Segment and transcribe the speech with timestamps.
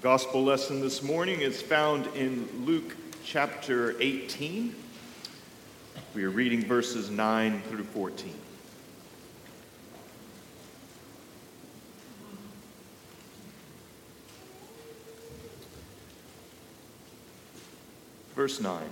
[0.00, 4.74] Gospel lesson this morning is found in Luke chapter 18.
[6.14, 8.32] We are reading verses 9 through 14.
[18.34, 18.82] Verse 9.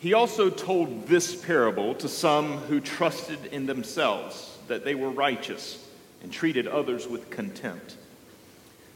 [0.00, 5.86] He also told this parable to some who trusted in themselves that they were righteous
[6.24, 7.98] and treated others with contempt.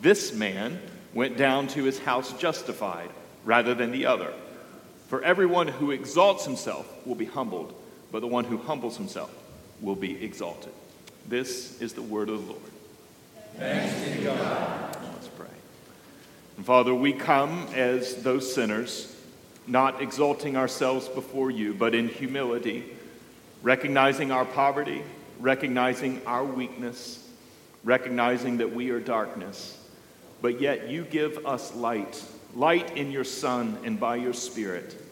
[0.00, 0.80] this man
[1.14, 3.08] went down to his house justified
[3.44, 4.32] rather than the other.
[5.08, 7.74] For everyone who exalts himself will be humbled,
[8.12, 9.32] but the one who humbles himself
[9.80, 10.72] will be exalted.
[11.28, 12.62] This is the word of the Lord.
[13.56, 14.98] Thanks be to God.
[15.14, 15.46] Let's pray.
[16.56, 19.14] And Father, we come as those sinners,
[19.66, 22.84] not exalting ourselves before you, but in humility,
[23.62, 25.02] recognizing our poverty,
[25.40, 27.26] recognizing our weakness,
[27.84, 29.78] recognizing that we are darkness
[30.42, 32.22] but yet you give us light,
[32.54, 35.02] light in your Son and by your Spirit.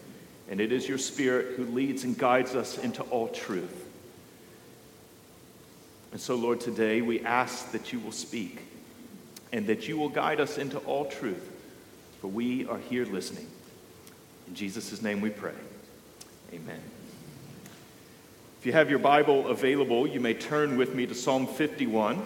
[0.49, 3.85] And it is your Spirit who leads and guides us into all truth.
[6.11, 8.61] And so, Lord, today we ask that you will speak
[9.51, 11.51] and that you will guide us into all truth,
[12.21, 13.47] for we are here listening.
[14.47, 15.53] In Jesus' name we pray.
[16.53, 16.79] Amen.
[18.59, 22.23] If you have your Bible available, you may turn with me to Psalm 51.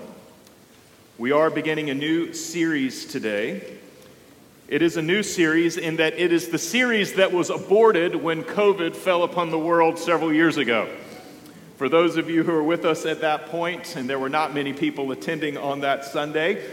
[1.20, 3.78] We are beginning a new series today.
[4.70, 8.46] It is a new series in that it is the series that was aborted when
[8.46, 10.88] COVID fell upon the world several years ago.
[11.76, 14.54] For those of you who were with us at that point, and there were not
[14.54, 16.66] many people attending on that Sunday,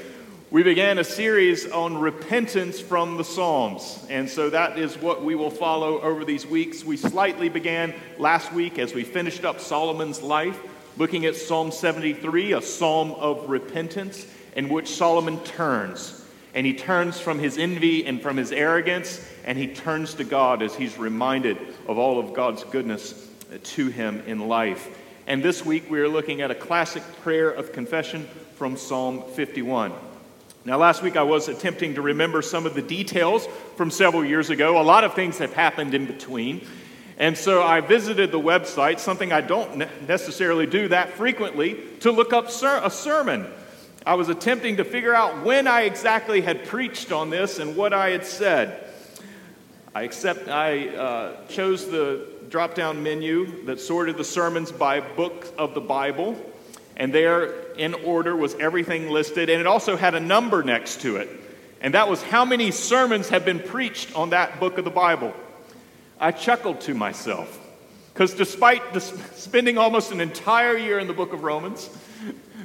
[0.53, 4.07] we began a series on repentance from the Psalms.
[4.09, 6.85] And so that is what we will follow over these weeks.
[6.85, 10.57] We slightly began last week as we finished up Solomon's life,
[10.97, 16.25] looking at Psalm 73, a psalm of repentance in which Solomon turns.
[16.55, 20.63] And he turns from his envy and from his arrogance, and he turns to God
[20.63, 23.29] as he's reminded of all of God's goodness
[23.63, 24.89] to him in life.
[25.27, 29.93] And this week we are looking at a classic prayer of confession from Psalm 51.
[30.65, 33.47] Now, last week I was attempting to remember some of the details
[33.77, 34.81] from several years ago.
[34.81, 36.67] A lot of things have happened in between.
[37.19, 42.33] And so I visited the website, something I don't necessarily do that frequently, to look
[42.33, 43.47] up ser- a sermon
[44.07, 47.93] I was attempting to figure out when I exactly had preached on this and what
[47.93, 48.89] I had said.
[49.97, 55.53] I accept, I uh, chose the drop down menu that sorted the sermons by book
[55.59, 56.37] of the Bible,
[56.97, 61.17] and there in order was everything listed, and it also had a number next to
[61.17, 61.29] it.
[61.81, 65.35] And that was how many sermons have been preached on that book of the Bible.
[66.19, 67.61] I chuckled to myself
[68.13, 68.83] because despite
[69.35, 71.91] spending almost an entire year in the book of Romans,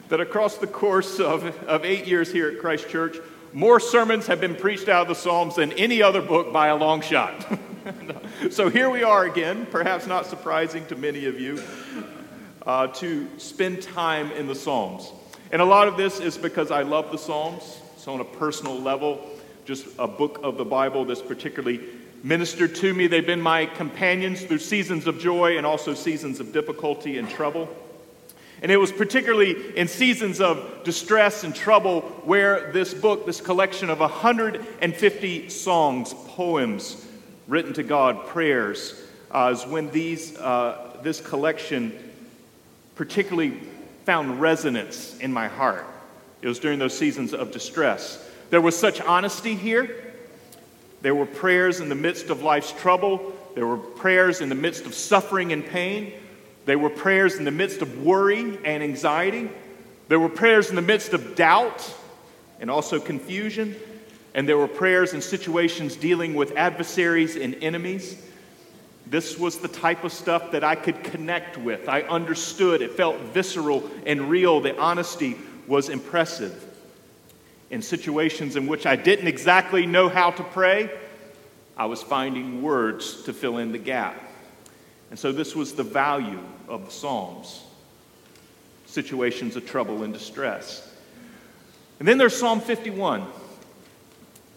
[0.07, 3.17] that across the course of, of eight years here at Christ Church,
[3.53, 6.75] more sermons have been preached out of the Psalms than any other book by a
[6.75, 7.45] long shot.
[8.50, 11.61] so here we are again, perhaps not surprising to many of you,
[12.66, 15.11] uh, to spend time in the Psalms.
[15.51, 17.79] And a lot of this is because I love the Psalms.
[17.97, 19.22] So, on a personal level,
[19.66, 21.81] just a book of the Bible that's particularly
[22.23, 23.07] ministered to me.
[23.07, 27.69] They've been my companions through seasons of joy and also seasons of difficulty and trouble.
[28.61, 33.89] And it was particularly in seasons of distress and trouble where this book, this collection
[33.89, 37.07] of 150 songs, poems
[37.47, 41.97] written to God, prayers, uh, is when these, uh, this collection
[42.95, 43.59] particularly
[44.05, 45.87] found resonance in my heart.
[46.43, 48.23] It was during those seasons of distress.
[48.51, 50.10] There was such honesty here.
[51.01, 53.33] There were prayers in the midst of life's trouble.
[53.55, 56.13] There were prayers in the midst of suffering and pain.
[56.65, 59.49] There were prayers in the midst of worry and anxiety.
[60.07, 61.93] There were prayers in the midst of doubt
[62.59, 63.75] and also confusion.
[64.33, 68.21] And there were prayers in situations dealing with adversaries and enemies.
[69.07, 71.89] This was the type of stuff that I could connect with.
[71.89, 72.81] I understood.
[72.81, 74.61] It felt visceral and real.
[74.61, 75.35] The honesty
[75.67, 76.71] was impressive.
[77.72, 80.91] In situations in which I didn't exactly know how to pray,
[81.76, 84.22] I was finding words to fill in the gap.
[85.09, 87.64] And so this was the value of the Psalms
[88.85, 90.94] situations of trouble and distress.
[92.00, 93.26] And then there's Psalm 51.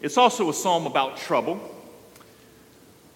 [0.03, 1.61] It's also a psalm about trouble.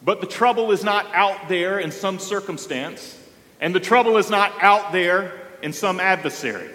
[0.05, 3.19] But the trouble is not out there in some circumstance,
[3.61, 6.71] and the trouble is not out there in some adversary.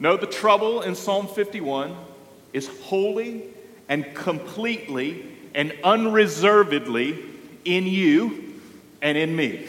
[0.00, 1.94] No, the trouble in Psalm 51
[2.54, 3.44] is wholly
[3.86, 7.18] and completely and unreservedly
[7.66, 8.54] in you
[9.02, 9.66] and in me.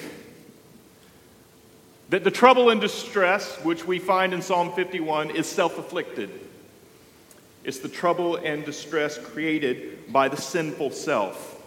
[2.10, 6.30] That the trouble and distress which we find in Psalm 51 is self afflicted.
[7.66, 11.62] It's the trouble and distress created by the sinful self.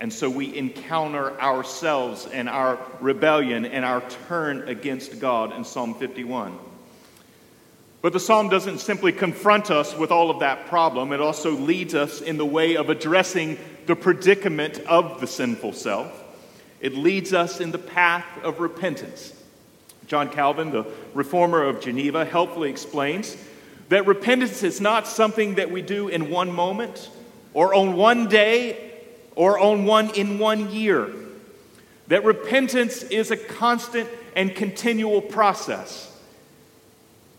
[0.00, 5.94] And so we encounter ourselves and our rebellion and our turn against God in Psalm
[5.94, 6.56] 51.
[8.00, 11.94] But the psalm doesn't simply confront us with all of that problem, it also leads
[11.94, 16.24] us in the way of addressing the predicament of the sinful self.
[16.80, 19.32] It leads us in the path of repentance.
[20.06, 23.36] John Calvin, the reformer of Geneva, helpfully explains
[23.88, 27.10] that repentance is not something that we do in one moment
[27.52, 28.92] or on one day
[29.34, 31.12] or on one in one year.
[32.06, 36.17] That repentance is a constant and continual process.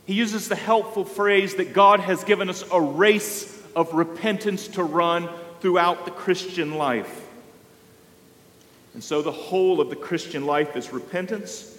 [0.09, 4.83] He uses the helpful phrase that God has given us a race of repentance to
[4.83, 5.29] run
[5.61, 7.27] throughout the Christian life.
[8.95, 11.77] And so the whole of the Christian life is repentance,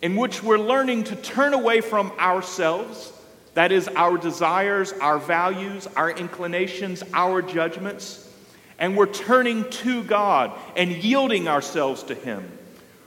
[0.00, 3.12] in which we're learning to turn away from ourselves,
[3.54, 8.32] that is, our desires, our values, our inclinations, our judgments,
[8.78, 12.48] and we're turning to God and yielding ourselves to Him.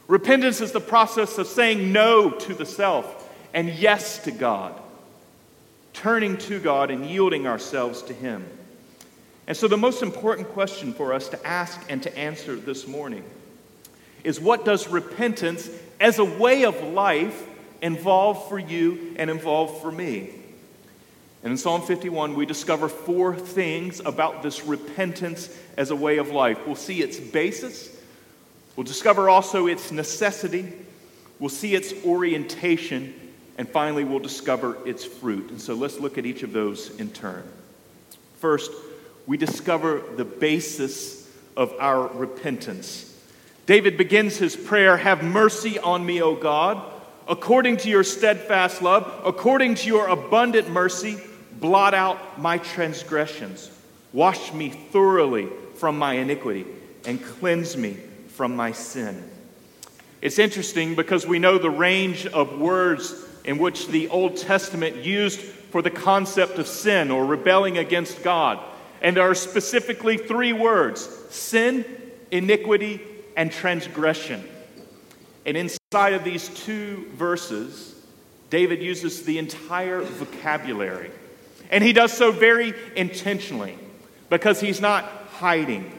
[0.09, 3.21] Repentance is the process of saying no to the self
[3.55, 4.79] and yes to God,
[5.93, 8.45] turning to God and yielding ourselves to Him.
[9.47, 13.23] And so, the most important question for us to ask and to answer this morning
[14.23, 15.69] is what does repentance
[15.99, 17.47] as a way of life
[17.81, 20.31] involve for you and involve for me?
[21.43, 26.31] And in Psalm 51, we discover four things about this repentance as a way of
[26.31, 26.57] life.
[26.65, 27.95] We'll see its basis,
[28.75, 30.73] we'll discover also its necessity,
[31.39, 33.13] we'll see its orientation,
[33.57, 35.49] and finally, we'll discover its fruit.
[35.49, 37.43] And so let's look at each of those in turn.
[38.37, 38.71] First,
[39.25, 43.11] we discover the basis of our repentance.
[43.65, 46.83] David begins his prayer Have mercy on me, O God,
[47.27, 51.17] according to your steadfast love, according to your abundant mercy,
[51.59, 53.71] blot out my transgressions.
[54.13, 56.65] Wash me thoroughly from my iniquity
[57.05, 57.97] and cleanse me
[58.29, 59.23] from my sin.
[60.21, 65.39] It's interesting because we know the range of words in which the Old Testament used
[65.39, 68.59] for the concept of sin or rebelling against God.
[69.01, 71.85] And there are specifically three words sin,
[72.31, 73.01] iniquity,
[73.37, 74.43] and transgression.
[75.45, 77.93] And inside of these two verses,
[78.49, 81.11] David uses the entire vocabulary.
[81.69, 83.77] And he does so very intentionally
[84.29, 85.03] because he's not
[85.33, 85.91] hiding,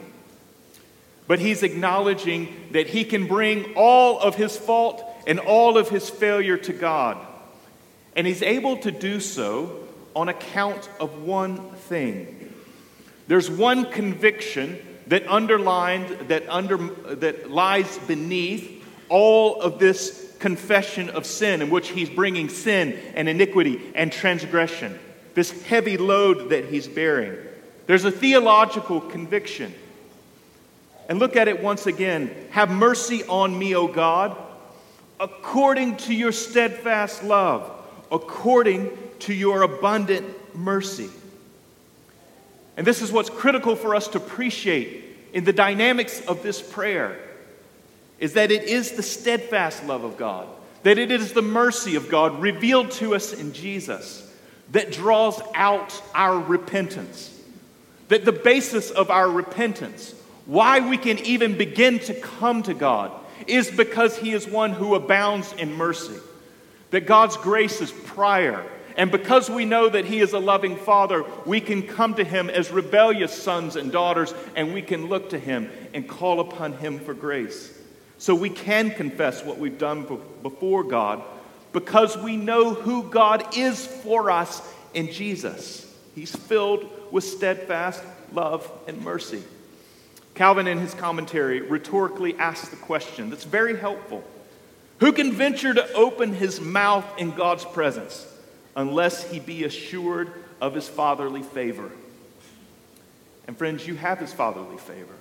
[1.27, 6.09] but he's acknowledging that he can bring all of his fault and all of his
[6.09, 7.19] failure to God.
[8.17, 9.87] And he's able to do so
[10.17, 12.53] on account of one thing.
[13.29, 14.79] There's one conviction
[15.09, 16.79] that underlined, that, under,
[17.17, 23.29] that lies beneath all of this confession of sin, in which he's bringing sin and
[23.29, 24.99] iniquity and transgression,
[25.35, 27.37] this heavy load that he's bearing.
[27.87, 29.75] There's a theological conviction.
[31.09, 32.35] And look at it once again.
[32.51, 34.37] Have mercy on me, O God,
[35.21, 37.76] according to your steadfast love
[38.11, 41.11] according to your abundant mercy.
[42.77, 47.19] And this is what's critical for us to appreciate in the dynamics of this prayer
[48.19, 50.47] is that it is the steadfast love of God,
[50.83, 54.23] that it is the mercy of God revealed to us in Jesus
[54.73, 57.33] that draws out our repentance.
[58.09, 60.15] That the basis of our repentance,
[60.47, 63.13] why we can even begin to come to God,
[63.47, 66.19] is because He is one who abounds in mercy
[66.91, 68.65] that God's grace is prior.
[68.97, 72.49] And because we know that He is a loving Father, we can come to Him
[72.49, 76.99] as rebellious sons and daughters, and we can look to Him and call upon Him
[76.99, 77.77] for grace.
[78.19, 80.07] So we can confess what we've done
[80.43, 81.23] before God
[81.73, 84.63] because we know who God is for us
[84.95, 85.95] in Jesus.
[86.15, 88.03] He's filled with steadfast
[88.33, 89.43] love and mercy.
[90.35, 94.25] Calvin, in his commentary, rhetorically asks the question that's very helpful
[94.99, 98.27] who can venture to open his mouth in God's presence
[98.75, 101.91] unless he be assured of his fatherly favor?
[103.47, 105.15] And friends, you have his fatherly favor.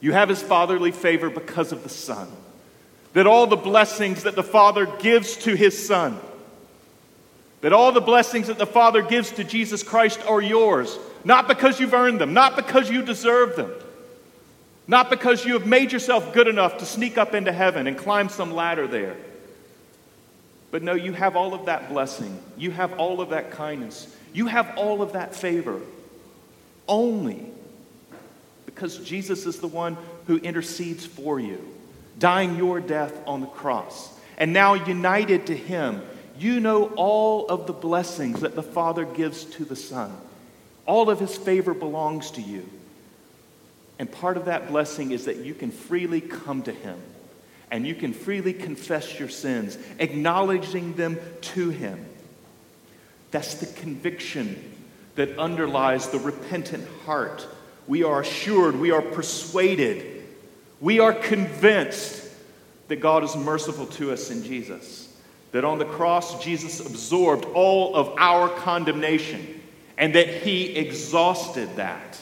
[0.00, 2.28] You have his fatherly favor because of the Son.
[3.14, 6.18] That all the blessings that the Father gives to his Son,
[7.62, 11.80] That all the blessings that the Father gives to Jesus Christ are yours, not because
[11.80, 13.72] you've earned them, not because you deserve them,
[14.86, 18.28] not because you have made yourself good enough to sneak up into heaven and climb
[18.28, 19.16] some ladder there.
[20.70, 22.42] But no, you have all of that blessing.
[22.56, 24.14] You have all of that kindness.
[24.32, 25.80] You have all of that favor
[26.88, 27.46] only
[28.66, 31.64] because Jesus is the one who intercedes for you,
[32.18, 34.12] dying your death on the cross.
[34.36, 36.02] And now, united to Him,
[36.38, 40.12] you know all of the blessings that the Father gives to the Son.
[40.86, 42.68] All of His favor belongs to you.
[43.98, 47.00] And part of that blessing is that you can freely come to Him
[47.70, 52.04] and you can freely confess your sins, acknowledging them to Him.
[53.30, 54.72] That's the conviction
[55.16, 57.46] that underlies the repentant heart.
[57.86, 60.24] We are assured, we are persuaded,
[60.80, 62.28] we are convinced
[62.88, 65.12] that God is merciful to us in Jesus.
[65.52, 69.60] That on the cross, Jesus absorbed all of our condemnation
[69.96, 72.20] and that He exhausted that.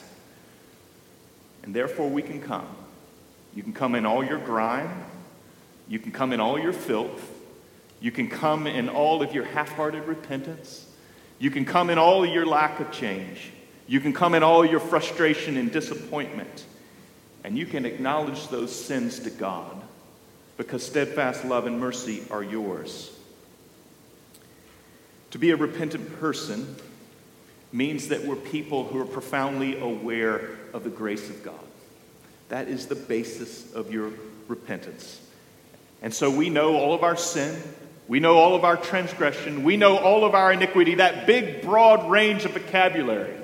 [1.63, 2.67] And therefore, we can come.
[3.55, 5.05] You can come in all your grime,
[5.89, 7.31] you can come in all your filth,
[8.01, 10.87] you can come in all of your half hearted repentance,
[11.39, 13.51] you can come in all your lack of change,
[13.87, 16.65] you can come in all your frustration and disappointment,
[17.45, 19.83] and you can acknowledge those sins to God
[20.57, 23.15] because steadfast love and mercy are yours.
[25.33, 26.77] To be a repentant person
[27.73, 31.55] means that we're people who are profoundly aware of the grace of God.
[32.51, 34.13] That is the basis of your
[34.47, 35.21] repentance.
[36.03, 37.57] And so we know all of our sin,
[38.09, 42.11] we know all of our transgression, we know all of our iniquity, that big, broad
[42.11, 43.37] range of vocabulary.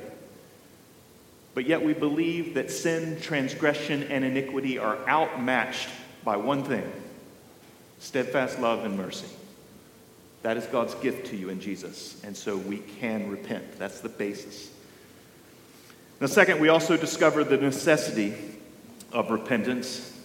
[1.55, 5.89] But yet we believe that sin, transgression, and iniquity are outmatched
[6.23, 6.85] by one thing
[8.01, 9.27] steadfast love and mercy.
[10.49, 12.19] That is God's gift to you in Jesus.
[12.25, 13.79] And so we can repent.
[13.79, 14.71] That's the basis.
[16.23, 18.33] Now, second, we also discover the necessity
[19.13, 20.19] of repentance.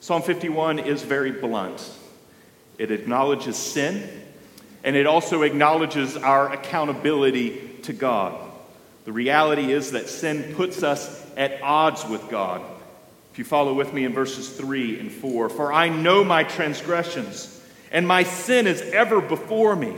[0.00, 1.90] Psalm 51 is very blunt.
[2.76, 4.06] It acknowledges sin,
[4.82, 8.38] and it also acknowledges our accountability to God.
[9.06, 12.60] The reality is that sin puts us at odds with God.
[13.32, 17.53] If you follow with me in verses 3 and 4, for I know my transgressions,
[17.94, 19.94] and my sin is ever before me.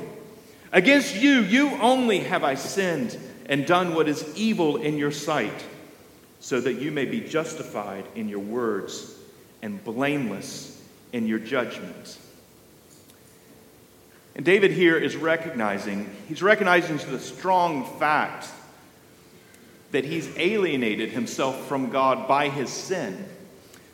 [0.71, 5.65] Against you, you only have I sinned and done what is evil in your sight,
[6.39, 9.17] so that you may be justified in your words
[9.63, 10.79] and blameless
[11.15, 12.19] in your judgment.
[14.35, 18.47] And David here is recognizing, he's recognizing the strong fact
[19.93, 23.25] that he's alienated himself from God by his sin,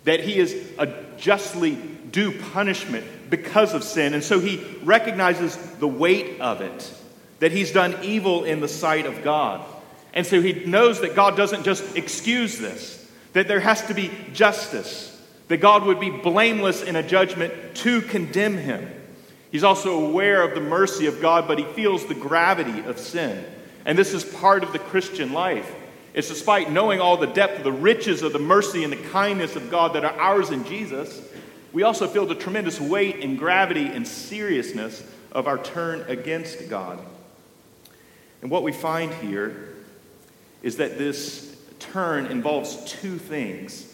[0.04, 1.76] that he is a justly
[2.10, 4.14] due punishment because of sin.
[4.14, 6.92] And so he recognizes the weight of it,
[7.38, 9.64] that he's done evil in the sight of God.
[10.12, 14.10] And so he knows that God doesn't just excuse this, that there has to be
[14.32, 15.08] justice,
[15.48, 18.90] that God would be blameless in a judgment to condemn him.
[19.50, 23.44] He's also aware of the mercy of God, but he feels the gravity of sin.
[23.84, 25.70] And this is part of the Christian life.
[26.14, 29.56] It's despite knowing all the depth of the riches of the mercy and the kindness
[29.56, 31.20] of God that are ours in Jesus,
[31.72, 35.02] we also feel the tremendous weight and gravity and seriousness
[35.32, 36.98] of our turn against God.
[38.42, 39.74] And what we find here
[40.62, 43.88] is that this turn involves two things.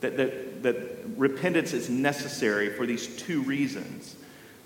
[0.00, 0.76] That, that, that
[1.16, 4.14] repentance is necessary for these two reasons.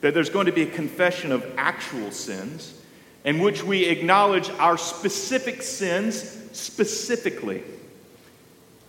[0.02, 2.78] That there's going to be a confession of actual sins,
[3.25, 7.62] in which we acknowledge our specific sins specifically.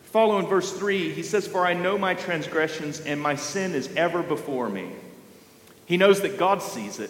[0.05, 3.89] Follow in verse 3, he says, For I know my transgressions, and my sin is
[3.96, 4.89] ever before me.
[5.86, 7.10] He knows that God sees it.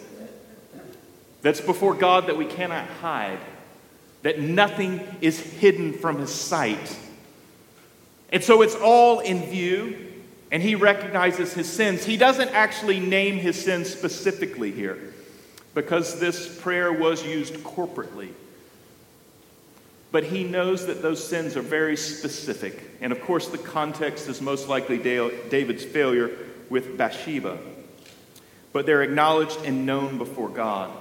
[1.42, 3.40] That's before God that we cannot hide,
[4.22, 6.98] that nothing is hidden from his sight.
[8.30, 9.96] And so it's all in view,
[10.50, 12.04] and he recognizes his sins.
[12.04, 15.12] He doesn't actually name his sins specifically here
[15.74, 18.30] because this prayer was used corporately.
[20.14, 22.80] But he knows that those sins are very specific.
[23.00, 26.30] And of course, the context is most likely David's failure
[26.70, 27.58] with Bathsheba.
[28.72, 30.92] But they're acknowledged and known before God.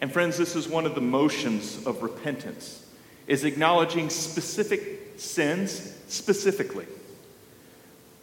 [0.00, 2.84] And friends, this is one of the motions of repentance,
[3.28, 6.86] is acknowledging specific sins specifically.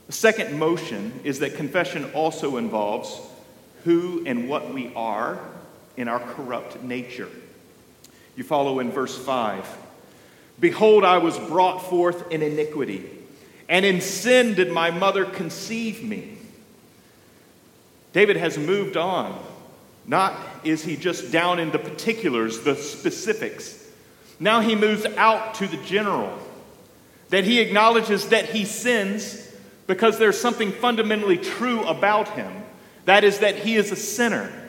[0.07, 3.17] The second motion is that confession also involves
[3.85, 5.39] who and what we are
[5.95, 7.29] in our corrupt nature.
[8.35, 9.77] You follow in verse 5.
[10.59, 13.09] Behold, I was brought forth in iniquity,
[13.67, 16.37] and in sin did my mother conceive me.
[18.13, 19.37] David has moved on,
[20.05, 23.79] not is he just down in the particulars, the specifics.
[24.39, 26.37] Now he moves out to the general.
[27.29, 29.51] That he acknowledges that he sins
[29.87, 32.63] because there's something fundamentally true about him.
[33.05, 34.62] That is, that he is a sinner.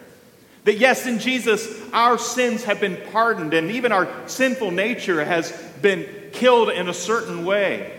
[0.65, 5.53] That yes, in Jesus, our sins have been pardoned, and even our sinful nature has
[5.83, 7.93] been killed in a certain way.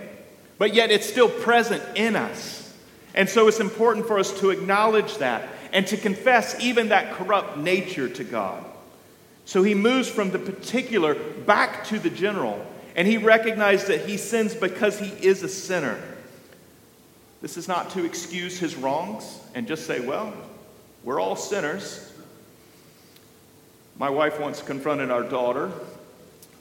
[0.57, 2.73] But yet it's still present in us.
[3.13, 7.57] And so it's important for us to acknowledge that and to confess even that corrupt
[7.57, 8.63] nature to God.
[9.45, 14.17] So he moves from the particular back to the general, and he recognizes that he
[14.17, 16.01] sins because he is a sinner.
[17.41, 20.33] This is not to excuse his wrongs and just say, well,
[21.03, 22.11] we're all sinners.
[23.97, 25.71] My wife once confronted our daughter.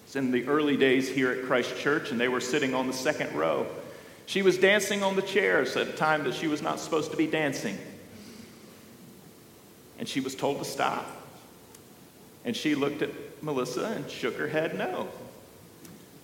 [0.05, 2.93] It's in the early days here at Christ Church, and they were sitting on the
[2.93, 3.67] second row.
[4.27, 7.17] She was dancing on the chairs at a time that she was not supposed to
[7.17, 7.77] be dancing.
[9.99, 11.07] And she was told to stop.
[12.45, 13.11] And she looked at
[13.43, 15.09] Melissa and shook her head no.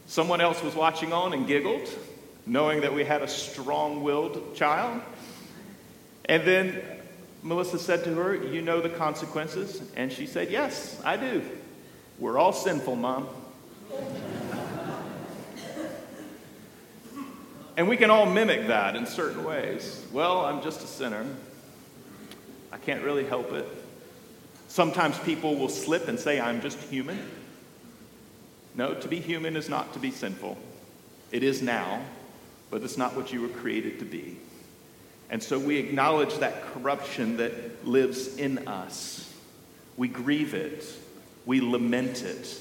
[0.06, 1.88] Someone else was watching on and giggled,
[2.46, 5.02] knowing that we had a strong willed child.
[6.24, 6.82] And then
[7.42, 9.82] Melissa said to her, You know the consequences?
[9.96, 11.42] And she said, Yes, I do.
[12.18, 13.28] We're all sinful, Mom.
[17.76, 20.04] and we can all mimic that in certain ways.
[20.12, 21.24] Well, I'm just a sinner.
[22.72, 23.66] I can't really help it.
[24.68, 27.18] Sometimes people will slip and say, I'm just human.
[28.74, 30.56] No, to be human is not to be sinful.
[31.32, 32.02] It is now,
[32.70, 34.38] but it's not what you were created to be.
[35.30, 39.32] And so we acknowledge that corruption that lives in us.
[39.96, 40.84] We grieve it,
[41.46, 42.60] we lament it.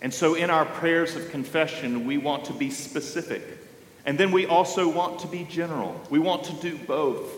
[0.00, 3.42] And so in our prayers of confession, we want to be specific.
[4.06, 6.00] And then we also want to be general.
[6.08, 7.30] We want to do both.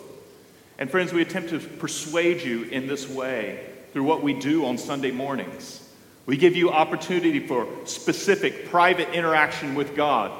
[0.78, 4.78] And friends, we attempt to persuade you in this way through what we do on
[4.78, 5.80] Sunday mornings.
[6.24, 10.30] We give you opportunity for specific private interaction with God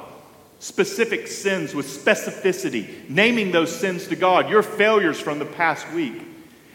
[0.63, 6.25] specific sins with specificity, naming those sins to God, your failures from the past week.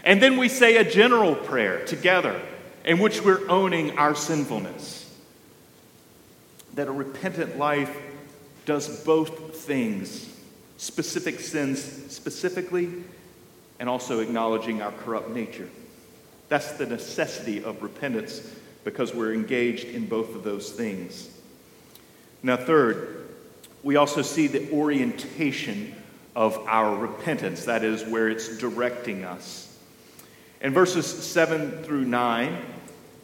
[0.04, 2.38] And then we say a general prayer together
[2.84, 5.10] in which we're owning our sinfulness.
[6.74, 7.96] That a repentant life
[8.66, 10.28] does both things
[10.76, 12.92] specific sins specifically,
[13.80, 15.68] and also acknowledging our corrupt nature.
[16.50, 21.30] That's the necessity of repentance because we're engaged in both of those things.
[22.42, 23.17] Now, third,
[23.88, 25.94] we also see the orientation
[26.36, 29.78] of our repentance, that is, where it's directing us.
[30.60, 32.54] In verses 7 through 9,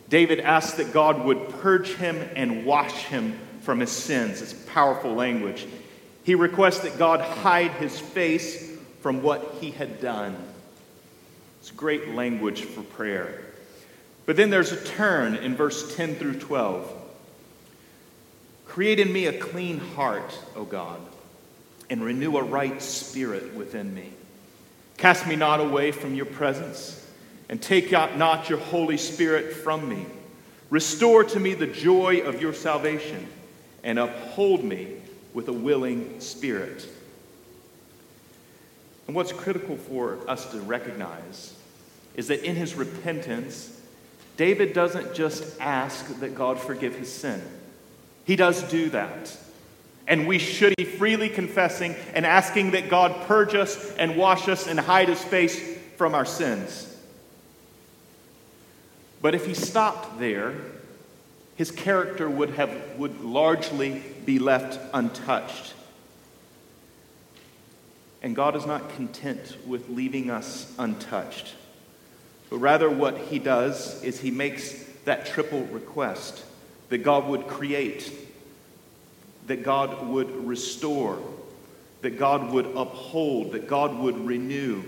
[0.09, 4.41] David asks that God would purge him and wash him from his sins.
[4.41, 5.67] It's powerful language.
[6.23, 8.71] He requests that God hide his face
[9.03, 10.35] from what he had done.
[11.61, 13.39] It's great language for prayer.
[14.25, 16.94] But then there's a turn in verse 10 through 12.
[18.75, 20.99] Create in me a clean heart, O God,
[21.89, 24.11] and renew a right spirit within me.
[24.97, 27.09] Cast me not away from your presence,
[27.49, 30.05] and take not your Holy Spirit from me.
[30.71, 33.29] Restore to me the joy of your salvation,
[33.85, 34.97] and uphold me
[35.35, 36.85] with a willing spirit.
[39.07, 41.55] And what's critical for us to recognize
[42.17, 43.81] is that in his repentance,
[44.37, 47.41] David doesn't just ask that God forgive his sin.
[48.25, 49.37] He does do that.
[50.07, 54.67] And we should be freely confessing and asking that God purge us and wash us
[54.67, 56.91] and hide his face from our sins.
[59.23, 60.55] But if he stopped there,
[61.57, 65.73] his character would, have, would largely be left untouched.
[68.23, 71.55] And God is not content with leaving us untouched.
[72.51, 74.73] But rather, what he does is he makes
[75.05, 76.45] that triple request
[76.95, 78.13] that God would create,
[79.49, 81.19] that God would restore,
[82.03, 84.81] that God would uphold, that God would renew.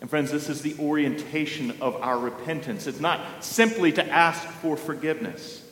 [0.00, 2.86] And friends, this is the orientation of our repentance.
[2.86, 5.62] It's not simply to ask for forgiveness,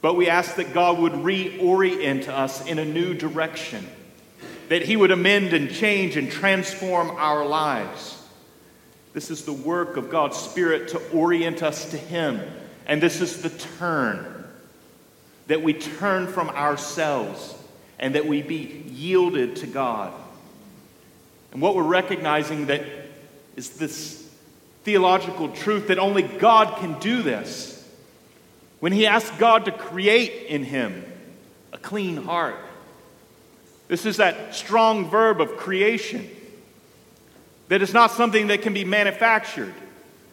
[0.00, 3.84] but we ask that God would reorient us in a new direction,
[4.68, 8.22] that He would amend and change and transform our lives.
[9.14, 12.40] This is the work of God's Spirit to orient us to Him
[12.86, 14.44] and this is the turn
[15.46, 17.54] that we turn from ourselves
[17.98, 20.12] and that we be yielded to God.
[21.52, 22.82] And what we're recognizing that
[23.56, 24.28] is this
[24.84, 27.70] theological truth that only God can do this.
[28.80, 31.04] When he asks God to create in him
[31.72, 32.56] a clean heart.
[33.88, 36.28] This is that strong verb of creation
[37.68, 39.74] that is not something that can be manufactured.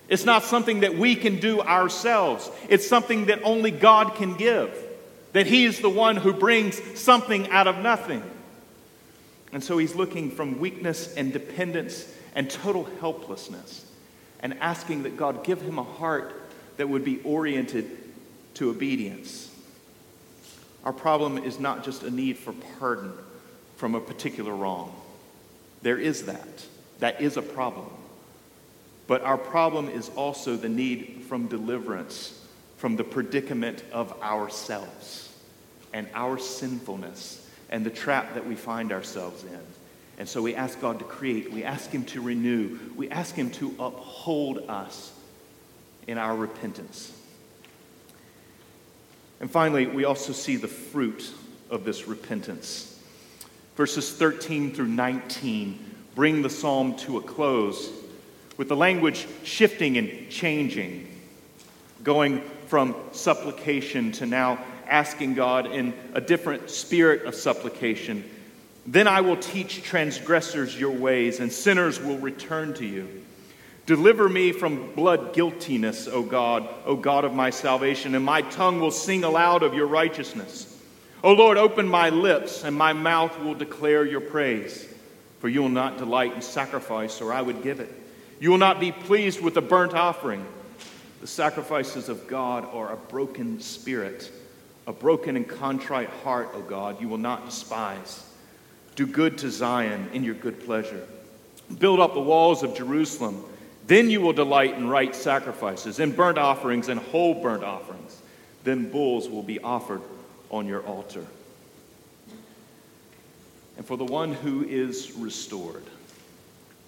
[0.10, 2.50] It's not something that we can do ourselves.
[2.68, 4.76] It's something that only God can give.
[5.34, 8.24] That He is the one who brings something out of nothing.
[9.54, 13.86] And so He's looking from weakness and dependence and total helplessness
[14.40, 16.34] and asking that God give Him a heart
[16.78, 17.86] that would be oriented
[18.56, 19.54] to obedience.
[20.84, 23.14] Our problem is not just a need for pardon
[23.76, 24.96] from a particular wrong.
[25.82, 26.66] There is that.
[27.00, 27.90] That is a problem.
[29.10, 32.46] But our problem is also the need from deliverance
[32.78, 35.36] from the predicament of ourselves
[35.94, 39.60] and our sinfulness and the trap that we find ourselves in.
[40.20, 43.50] And so we ask God to create, we ask Him to renew, we ask Him
[43.54, 45.12] to uphold us
[46.08, 47.12] in our repentance.
[49.40, 51.34] And finally, we also see the fruit
[51.72, 53.02] of this repentance.
[53.76, 57.99] Verses 13 through 19 bring the psalm to a close
[58.60, 61.08] with the language shifting and changing,
[62.04, 68.22] going from supplication to now asking God in a different spirit of supplication.
[68.86, 73.24] Then I will teach transgressors your ways, and sinners will return to you.
[73.86, 78.82] Deliver me from blood guiltiness, O God, O God of my salvation, and my tongue
[78.82, 80.78] will sing aloud of your righteousness.
[81.24, 84.86] O Lord, open my lips, and my mouth will declare your praise.
[85.40, 87.99] For you will not delight in sacrifice, or I would give it.
[88.40, 90.46] You will not be pleased with a burnt offering.
[91.22, 94.32] The sacrifices of God are a broken spirit,
[94.88, 98.26] a broken and contrite heart, O God, you will not despise.
[98.96, 101.06] Do good to Zion in your good pleasure.
[101.78, 103.44] Build up the walls of Jerusalem.
[103.88, 108.22] Then you will delight in right sacrifices, in burnt offerings and whole burnt offerings.
[108.64, 110.02] Then bulls will be offered
[110.50, 111.26] on your altar.
[113.78, 115.84] And for the one who is restored,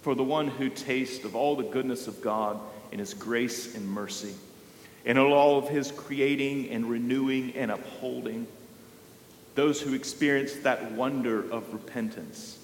[0.02, 2.60] for the one who tastes of all the goodness of God
[2.90, 4.34] in his grace and mercy,
[5.06, 8.46] and in all of his creating and renewing and upholding,
[9.54, 12.58] those who experience that wonder of repentance.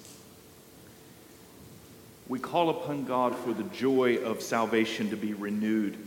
[2.27, 5.97] We call upon God for the joy of salvation to be renewed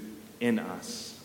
[0.41, 1.19] in us.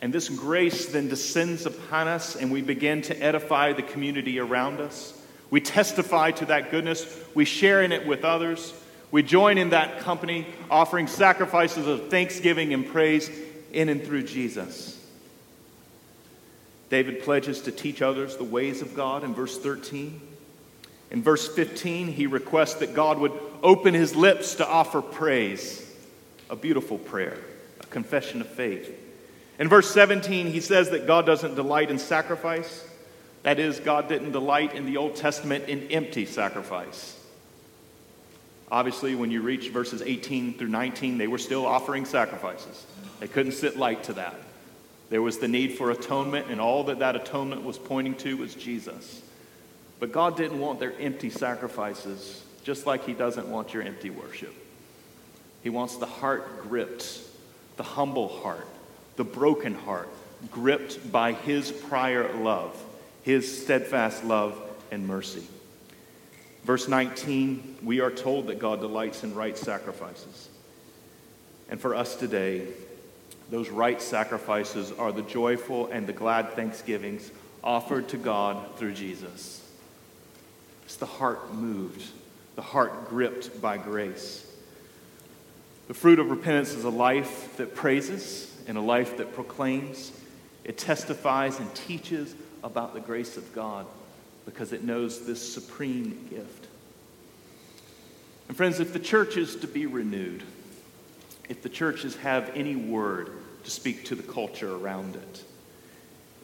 [0.00, 4.80] And this grace then descends upon us, and we begin to edify the community around
[4.80, 5.18] us.
[5.50, 8.72] We testify to that goodness, we share in it with others.
[9.12, 13.30] We join in that company, offering sacrifices of thanksgiving and praise
[13.70, 14.98] in and through Jesus.
[16.88, 20.20] David pledges to teach others the ways of God in verse 13.
[21.10, 25.90] In verse 15, he requests that God would open his lips to offer praise,
[26.48, 27.38] a beautiful prayer,
[27.80, 28.98] a confession of faith.
[29.58, 32.86] In verse 17, he says that God doesn't delight in sacrifice.
[33.42, 37.18] That is, God didn't delight in the Old Testament in empty sacrifice.
[38.72, 42.86] Obviously, when you reach verses 18 through 19, they were still offering sacrifices.
[43.20, 44.34] They couldn't sit light to that.
[45.10, 48.54] There was the need for atonement, and all that that atonement was pointing to was
[48.54, 49.20] Jesus.
[50.00, 54.54] But God didn't want their empty sacrifices, just like He doesn't want your empty worship.
[55.62, 57.20] He wants the heart gripped,
[57.76, 58.66] the humble heart,
[59.16, 60.08] the broken heart,
[60.50, 62.74] gripped by His prior love,
[63.22, 64.58] His steadfast love
[64.90, 65.46] and mercy.
[66.64, 70.48] Verse 19, we are told that God delights in right sacrifices.
[71.68, 72.66] And for us today,
[73.50, 77.30] those right sacrifices are the joyful and the glad thanksgivings
[77.64, 79.68] offered to God through Jesus.
[80.84, 82.02] It's the heart moved,
[82.54, 84.46] the heart gripped by grace.
[85.88, 90.12] The fruit of repentance is a life that praises and a life that proclaims.
[90.64, 93.86] It testifies and teaches about the grace of God
[94.44, 96.66] because it knows this supreme gift.
[98.48, 100.42] And, friends, if the church is to be renewed,
[101.48, 103.30] if the churches have any word
[103.64, 105.44] to speak to the culture around it,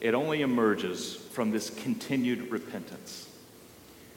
[0.01, 3.27] it only emerges from this continued repentance.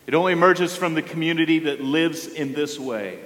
[0.06, 3.18] It only emerges from the community that lives in this way,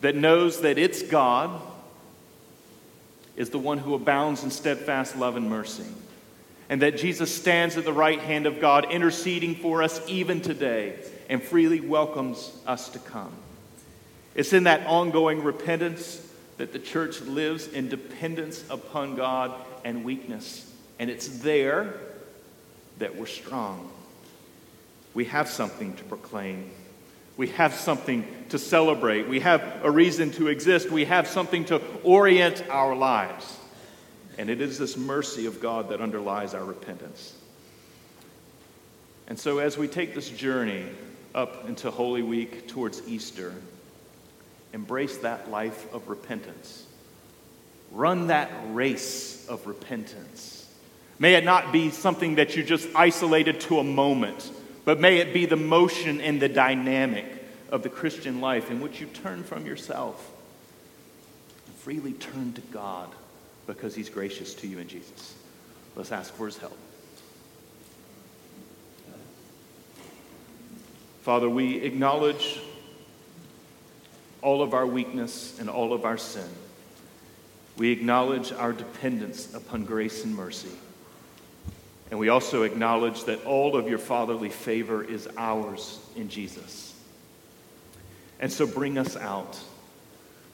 [0.00, 1.60] that knows that its God
[3.36, 5.86] is the one who abounds in steadfast love and mercy
[6.70, 10.94] and that Jesus stands at the right hand of God, interceding for us even today,
[11.28, 13.32] and freely welcomes us to come.
[14.36, 16.24] It's in that ongoing repentance
[16.58, 19.52] that the church lives in dependence upon God
[19.84, 20.72] and weakness.
[21.00, 21.92] And it's there
[22.98, 23.90] that we're strong.
[25.12, 26.70] We have something to proclaim.
[27.36, 29.28] We have something to celebrate.
[29.28, 30.88] We have a reason to exist.
[30.88, 33.56] We have something to orient our lives.
[34.40, 37.34] And it is this mercy of God that underlies our repentance.
[39.28, 40.86] And so, as we take this journey
[41.34, 43.52] up into Holy Week towards Easter,
[44.72, 46.86] embrace that life of repentance.
[47.92, 50.66] Run that race of repentance.
[51.18, 54.50] May it not be something that you just isolated to a moment,
[54.86, 57.26] but may it be the motion and the dynamic
[57.70, 60.30] of the Christian life in which you turn from yourself
[61.66, 63.10] and freely turn to God
[63.74, 65.34] because He's gracious to you in Jesus.
[65.96, 66.76] Let's ask for His help.
[71.22, 72.60] Father, we acknowledge
[74.42, 76.48] all of our weakness and all of our sin.
[77.76, 80.70] We acknowledge our dependence upon grace and mercy.
[82.10, 86.94] And we also acknowledge that all of your fatherly favor is ours in Jesus.
[88.40, 89.58] And so bring us out.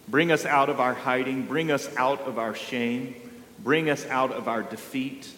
[0.09, 1.47] Bring us out of our hiding.
[1.47, 3.15] Bring us out of our shame.
[3.59, 5.29] Bring us out of our defeat.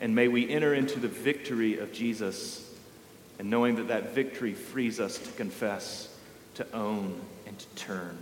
[0.00, 2.68] And may we enter into the victory of Jesus,
[3.38, 6.14] and knowing that that victory frees us to confess,
[6.54, 8.18] to own, and to turn.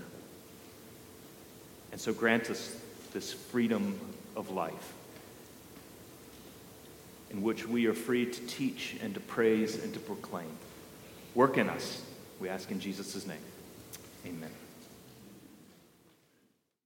[1.92, 2.76] And so grant us
[3.12, 3.98] this freedom
[4.36, 4.92] of life
[7.30, 10.50] in which we are free to teach and to praise and to proclaim.
[11.34, 12.02] Work in us,
[12.40, 13.38] we ask in Jesus' name.
[14.26, 14.61] Amen.